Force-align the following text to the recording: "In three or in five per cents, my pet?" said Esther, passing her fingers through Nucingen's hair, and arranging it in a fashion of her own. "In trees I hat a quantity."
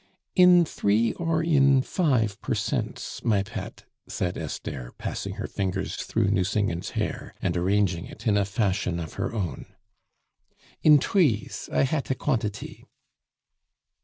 "In 0.35 0.65
three 0.65 1.13
or 1.13 1.43
in 1.43 1.83
five 1.83 2.41
per 2.41 2.55
cents, 2.55 3.23
my 3.23 3.43
pet?" 3.43 3.85
said 4.07 4.35
Esther, 4.35 4.93
passing 4.97 5.35
her 5.35 5.45
fingers 5.45 5.95
through 5.97 6.31
Nucingen's 6.31 6.89
hair, 6.97 7.35
and 7.39 7.55
arranging 7.55 8.05
it 8.07 8.25
in 8.25 8.35
a 8.35 8.43
fashion 8.43 8.99
of 8.99 9.13
her 9.21 9.31
own. 9.31 9.67
"In 10.81 10.97
trees 10.97 11.69
I 11.71 11.83
hat 11.83 12.09
a 12.09 12.15
quantity." 12.15 12.83